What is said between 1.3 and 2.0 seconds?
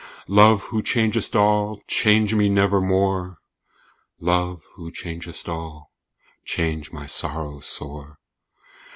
all,